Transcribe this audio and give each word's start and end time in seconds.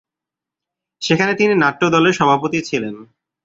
সেখানে 1.01 1.33
তিনি 1.35 1.53
নাট্য 1.55 1.81
দলের 1.89 2.13
সভাপতি 2.13 2.59
ছিলেন। 2.61 2.95